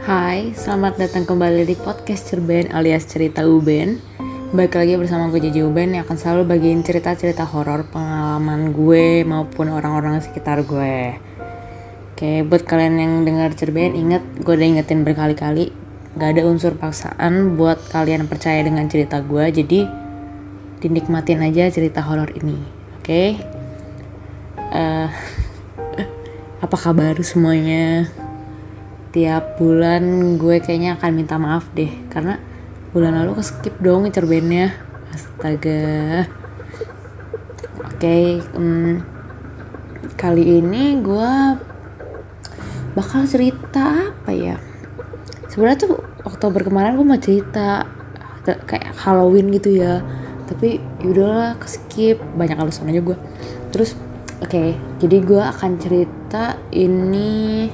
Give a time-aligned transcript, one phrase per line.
[0.00, 4.00] Hai, selamat datang kembali di podcast Cerben alias Cerita Uben
[4.56, 9.68] Baik lagi bersama gue Jiji Uben yang akan selalu bagiin cerita-cerita horor pengalaman gue maupun
[9.68, 11.20] orang-orang sekitar gue.
[12.16, 15.68] Oke, buat kalian yang dengar Cerben, inget gue udah ingetin berkali-kali
[16.16, 19.84] Gak ada unsur paksaan buat kalian percaya dengan cerita gue Jadi
[20.80, 22.56] dinikmatin aja cerita horor ini
[23.04, 23.36] Oke?
[24.56, 25.08] Eh,
[26.64, 28.08] Apa kabar semuanya?
[29.10, 32.38] Tiap bulan gue kayaknya akan minta maaf deh karena
[32.94, 34.74] bulan lalu ke skip dong cerbennya.
[35.10, 36.26] Astaga.
[37.90, 39.02] Oke okay, hmm,
[40.14, 41.32] kali ini gue
[42.94, 44.56] bakal cerita apa ya?
[45.50, 47.84] Sebenarnya tuh Oktober kemarin gue mau cerita
[48.46, 50.02] kayak Halloween gitu ya.
[50.46, 52.18] Tapi yaudahlah ke skip.
[52.38, 53.18] Banyak alasan aja gue
[53.70, 53.94] terus
[54.42, 57.70] oke okay, jadi gue akan cerita ini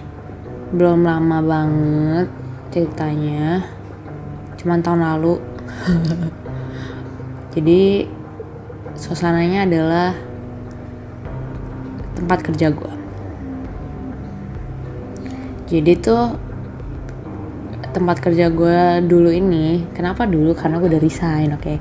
[0.73, 2.29] belum lama banget
[2.73, 3.63] ceritanya.
[4.59, 5.39] Cuman tahun lalu.
[7.55, 8.09] Jadi
[8.97, 10.17] suasananya adalah
[12.17, 12.97] tempat kerja gue
[15.67, 16.39] jadi tuh
[17.91, 20.55] tempat kerja gue dulu ini kenapa dulu?
[20.55, 21.63] Karena gue udah resign oke.
[21.63, 21.79] Okay?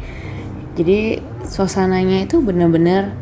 [0.76, 3.16] jadi suasananya itu bener-bener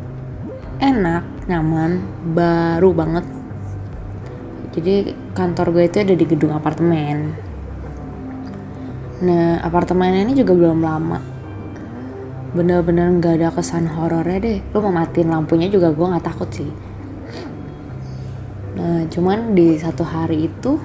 [0.82, 2.02] enak nyaman
[2.34, 3.24] baru banget
[4.72, 7.34] jadi kantor gue itu ada di gedung apartemen.
[9.24, 11.18] Nah apartemen ini juga belum lama.
[12.54, 14.58] Bener-bener nggak ada kesan horornya deh.
[14.72, 16.70] Lu mau matiin lampunya juga gue nggak takut sih.
[18.74, 20.78] Nah cuman di satu hari itu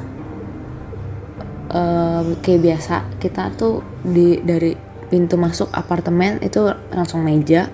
[1.73, 4.73] uh, kayak biasa kita tuh di dari
[5.09, 7.69] pintu masuk apartemen itu langsung meja.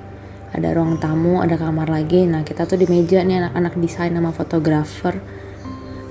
[0.56, 2.24] Ada ruang tamu ada kamar lagi.
[2.24, 5.20] Nah kita tuh di meja nih anak-anak desain sama fotografer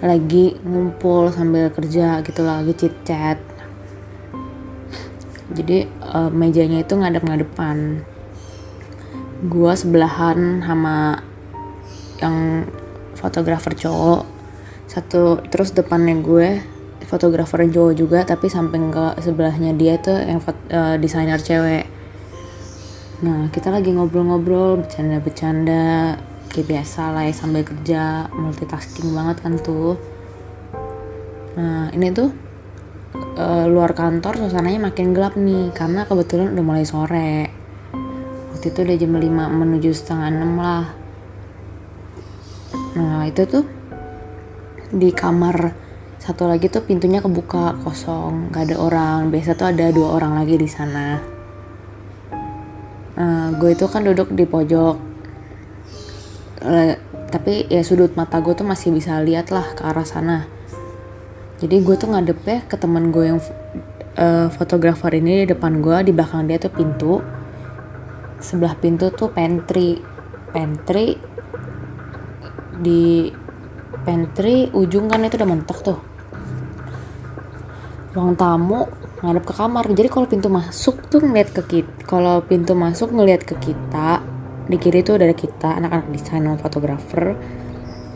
[0.02, 3.38] lagi ngumpul sambil kerja gitu lagi chit chat.
[5.54, 8.02] Jadi uh, mejanya itu ngadep-ngadepan
[9.46, 11.20] gua sebelahan sama
[12.18, 12.66] yang
[13.14, 14.26] fotografer cowok.
[14.88, 16.60] Satu terus depannya gue
[17.04, 20.40] fotografer cowok juga tapi samping ke sebelahnya dia tuh yang
[20.72, 21.86] uh, desainer cewek.
[23.22, 26.18] Nah kita lagi ngobrol-ngobrol bercanda-bercanda
[26.54, 29.98] kayak biasa lah ya sambil kerja multitasking banget kan tuh.
[31.58, 32.30] Nah ini tuh
[33.34, 37.50] e, luar kantor suasananya makin gelap nih karena kebetulan udah mulai sore.
[38.54, 40.86] Waktu itu udah jam 5 menuju setengah 6 lah.
[42.94, 43.66] Nah itu tuh
[44.94, 45.74] di kamar
[46.22, 49.34] satu lagi tuh pintunya kebuka kosong gak ada orang.
[49.34, 51.18] Biasa tuh ada dua orang lagi di sana.
[53.14, 55.13] Nah, gue itu kan duduk di pojok
[56.64, 56.96] uh,
[57.28, 60.48] tapi ya sudut mata gue tuh masih bisa lihat lah ke arah sana.
[61.60, 63.40] Jadi gue tuh ngadepnya ke teman gue yang
[64.18, 67.22] uh, fotografer ini di depan gue di belakang dia tuh pintu.
[68.42, 70.00] Sebelah pintu tuh pantry.
[70.50, 71.18] Pantry
[72.74, 73.30] di
[74.02, 75.98] pantry ujung kan itu udah mentok tuh.
[78.14, 78.86] Ruang tamu
[79.22, 79.84] ngadep ke kamar.
[79.90, 84.33] Jadi kalau pintu masuk tuh ngeliat ke kita kalau pintu masuk ngeliat ke kita
[84.64, 87.36] di kiri itu ada kita anak-anak desain sama fotografer.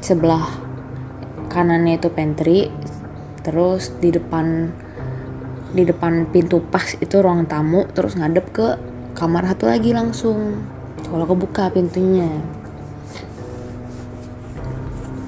[0.00, 0.46] Sebelah
[1.52, 2.72] kanannya itu pantry.
[3.44, 4.72] Terus di depan
[5.72, 7.84] di depan pintu pas itu ruang tamu.
[7.92, 8.66] Terus ngadep ke
[9.12, 10.64] kamar satu lagi langsung.
[11.04, 12.28] Kalau kebuka pintunya.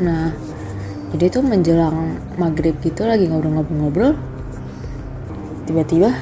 [0.00, 0.50] Nah
[1.10, 4.14] jadi itu menjelang maghrib gitu lagi ngobrol-ngobrol-ngobrol
[5.66, 6.14] tiba-tiba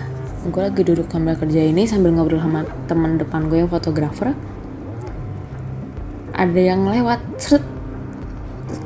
[0.48, 4.32] gue lagi duduk sambil kerja ini sambil ngobrol sama teman depan gue yang fotografer
[6.38, 7.66] ada yang lewat seret.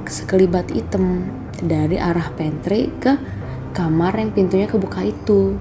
[0.08, 1.28] Sekelibat hitam
[1.60, 3.12] dari arah pantry ke
[3.76, 5.56] kamar yang pintunya kebuka itu.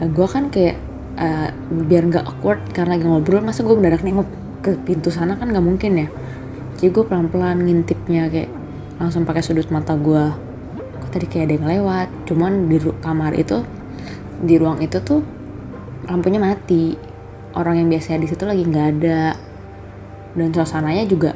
[0.00, 0.76] Nah, gue kan kayak
[1.20, 4.28] uh, biar nggak awkward karena lagi ngobrol masa gue mendadak nengok
[4.64, 5.36] ke pintu sana?
[5.36, 6.08] Kan nggak mungkin ya.
[6.80, 8.50] Jadi gue pelan-pelan ngintipnya kayak
[8.98, 10.24] langsung pakai sudut mata gue
[11.00, 12.08] kok tadi kayak ada yang lewat?
[12.28, 13.64] Cuman di kamar itu
[14.40, 15.20] di ruang itu tuh
[16.08, 16.96] lampunya mati.
[17.54, 19.38] Orang yang biasanya di situ lagi nggak ada
[20.34, 21.32] dan suasananya juga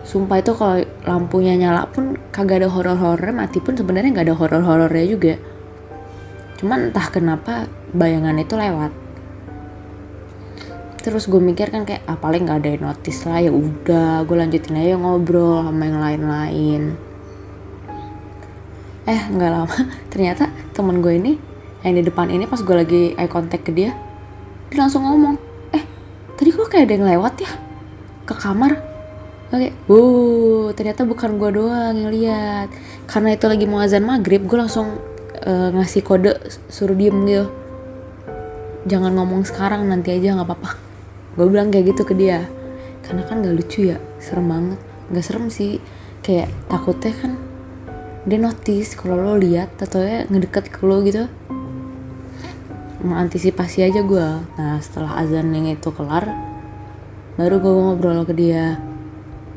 [0.00, 5.06] sumpah itu kalau lampunya nyala pun kagak ada horor-horor mati pun sebenarnya nggak ada horor-horornya
[5.06, 5.34] juga.
[6.60, 8.92] Cuman entah kenapa bayangan itu lewat.
[11.00, 14.36] Terus gue mikir kan kayak ah, paling nggak ada yang notice lah ya udah gue
[14.36, 16.82] lanjutin aja ngobrol sama yang lain-lain.
[19.08, 19.76] Eh nggak lama
[20.12, 21.32] ternyata temen gue ini
[21.80, 23.96] yang di depan ini pas gue lagi eye contact ke dia
[24.68, 25.40] dia langsung ngomong
[25.72, 25.80] eh
[26.36, 27.69] tadi kok kayak ada yang lewat ya
[28.30, 28.78] ke kamar
[29.50, 32.68] oke wow ternyata bukan gue doang yang lihat.
[33.10, 35.02] Karena itu lagi mau azan maghrib gue langsung
[35.42, 36.38] uh, ngasih kode
[36.70, 37.46] suruh diem gitu.
[38.86, 40.70] Jangan ngomong sekarang nanti aja nggak apa-apa.
[41.36, 42.46] Gue bilang kayak gitu ke dia.
[43.04, 44.80] Karena kan gak lucu ya serem banget.
[45.10, 45.82] Nggak serem sih
[46.22, 47.32] kayak takutnya kan
[48.28, 51.26] dia notice kalau lo lihat atau ya ngedeket ke lo gitu.
[53.00, 56.49] Mengantisipasi aja gue nah setelah azan yang itu kelar
[57.40, 58.76] baru gue ngobrol ke dia.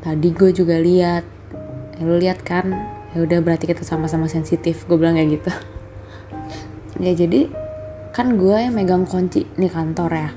[0.00, 1.20] Tadi gue juga lihat.
[2.00, 2.72] Ya, lo lihat kan?
[3.12, 4.88] Ya udah berarti kita sama-sama sensitif.
[4.88, 5.52] Gue bilang kayak gitu.
[7.02, 7.50] Ya jadi
[8.14, 10.30] kan gue yang megang kunci nih kantor ya.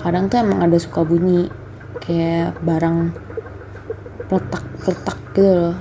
[0.00, 1.46] Kadang tuh emang ada suka bunyi.
[2.02, 3.14] Kayak barang
[4.26, 5.76] letak-letak gitu loh.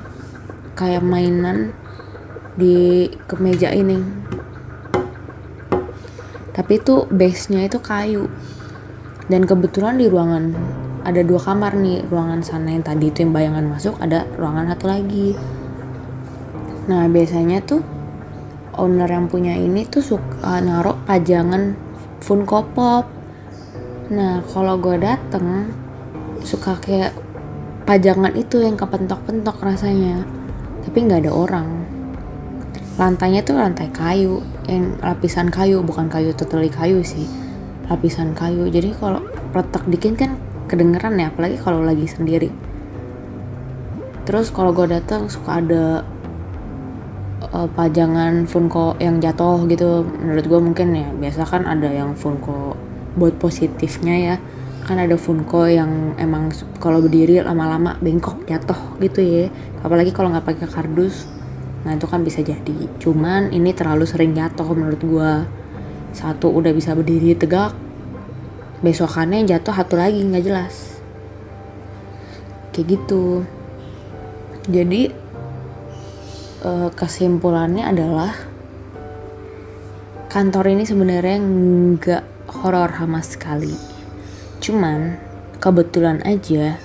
[0.77, 1.73] Kayak mainan
[2.53, 3.97] di kemeja ini.
[6.53, 8.29] Tapi itu base nya itu kayu
[9.25, 10.53] dan kebetulan di ruangan
[11.05, 14.85] ada dua kamar nih ruangan sana yang tadi itu yang bayangan masuk ada ruangan satu
[14.89, 15.37] lagi.
[16.89, 17.81] Nah biasanya tuh
[18.77, 21.77] owner yang punya ini tuh suka naruh pajangan
[22.21, 23.05] Funko Pop
[24.05, 25.73] nah kalau gue dateng
[26.45, 27.17] suka kayak
[27.89, 30.25] pajangan itu yang kepentok-pentok rasanya.
[30.85, 31.67] Tapi nggak ada orang.
[33.01, 37.44] Lantainya tuh lantai kayu yang lapisan kayu bukan kayu totally kayu sih
[37.89, 38.67] lapisan kayu.
[38.69, 39.21] Jadi kalau
[39.53, 42.49] retak dikit kan kedengeran ya apalagi kalau lagi sendiri.
[44.25, 46.01] Terus kalau gue datang suka ada
[47.53, 50.01] uh, pajangan Funko yang jatuh gitu.
[50.01, 52.73] Menurut gue mungkin ya biasa kan ada yang Funko
[53.13, 54.35] buat positifnya ya.
[54.85, 56.49] Kan ada Funko yang emang
[56.81, 59.53] kalau berdiri lama-lama bengkok jatuh gitu ya.
[59.85, 61.29] Apalagi kalau nggak pakai kardus
[61.85, 62.89] nah itu kan bisa jadi.
[62.97, 65.45] Cuman ini terlalu sering jatuh menurut gua
[66.15, 67.75] satu udah bisa berdiri tegak.
[68.79, 71.03] Besokannya jatuh satu lagi nggak jelas.
[72.71, 73.43] Kayak gitu.
[74.71, 75.11] Jadi
[76.63, 78.31] eh, kesimpulannya adalah
[80.31, 82.23] kantor ini sebenarnya nggak
[82.63, 83.75] horor sama sekali.
[84.63, 85.19] Cuman
[85.59, 86.79] kebetulan aja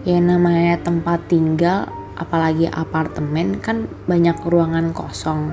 [0.00, 5.52] ya namanya tempat tinggal apalagi apartemen kan banyak ruangan kosong.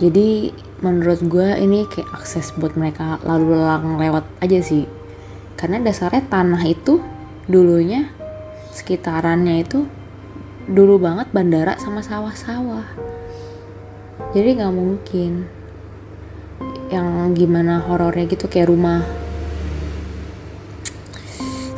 [0.00, 4.84] Jadi menurut gue ini kayak akses buat mereka lalu lalang lewat aja sih.
[5.56, 7.00] Karena dasarnya tanah itu
[7.48, 8.08] dulunya
[8.72, 9.84] sekitarannya itu
[10.64, 12.84] dulu banget bandara sama sawah-sawah.
[14.32, 15.60] Jadi nggak mungkin
[16.90, 19.06] yang gimana horornya gitu kayak rumah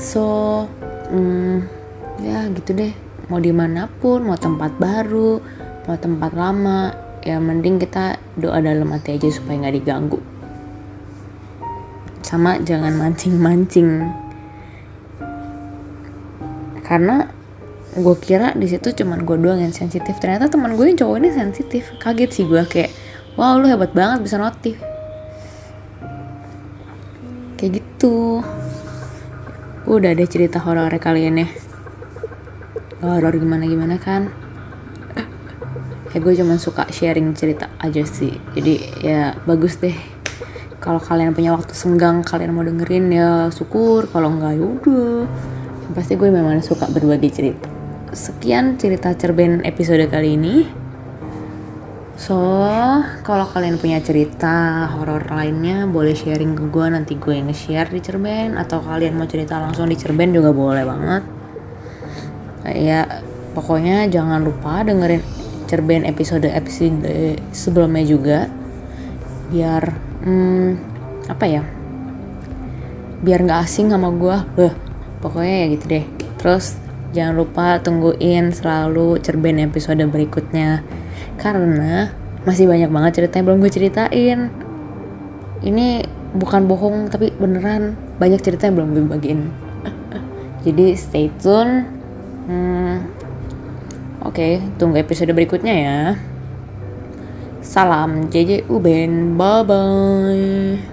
[0.00, 0.64] so
[1.12, 1.68] hmm,
[2.24, 2.92] ya gitu deh
[3.28, 5.38] mau di mana pun mau tempat baru
[5.84, 10.18] mau tempat lama ya mending kita doa dalam hati aja supaya nggak diganggu.
[12.26, 14.10] Sama jangan mancing-mancing.
[16.82, 17.30] Karena
[17.92, 20.18] gue kira di situ cuman gue doang yang sensitif.
[20.18, 21.94] Ternyata teman gue yang cowok ini sensitif.
[22.02, 22.90] Kaget sih gue kayak
[23.38, 24.76] wow lu hebat banget bisa notif.
[27.54, 28.42] Kayak gitu.
[29.86, 31.48] Udah ada cerita horor kalian ya.
[32.98, 34.41] Horor gimana gimana kan
[36.12, 38.36] ya gue cuma suka sharing cerita aja sih.
[38.52, 39.96] Jadi ya bagus deh.
[40.82, 44.10] Kalau kalian punya waktu senggang kalian mau dengerin ya syukur.
[44.12, 45.24] Kalau enggak ya udah.
[45.96, 47.68] Pasti gue memang suka berbagi cerita.
[48.12, 50.56] Sekian cerita cerben episode kali ini.
[52.12, 52.38] So,
[53.24, 58.54] kalau kalian punya cerita horor lainnya boleh sharing ke gue nanti gue nge-share di Cerben.
[58.54, 61.22] Atau kalian mau cerita langsung di Cerben juga boleh banget.
[62.78, 63.24] Ya,
[63.58, 65.41] pokoknya jangan lupa dengerin
[65.72, 68.38] Cerben episode episode sebelumnya juga
[69.48, 69.88] biar
[70.20, 70.70] hmm,
[71.32, 71.64] apa ya?
[73.24, 74.68] Biar nggak asing sama gue.
[75.24, 76.04] Pokoknya ya gitu deh.
[76.36, 76.76] Terus
[77.16, 80.84] jangan lupa tungguin selalu Cerben episode berikutnya
[81.40, 82.12] karena
[82.44, 84.40] masih banyak banget cerita yang belum gue ceritain
[85.62, 86.02] ini
[86.34, 89.40] bukan bohong tapi beneran banyak cerita yang belum gue bagiin
[90.66, 91.86] jadi stay tune
[92.50, 93.21] hmm,
[94.32, 96.00] oke tunggu episode berikutnya ya.
[97.60, 100.91] Salam JJ Uben bye bye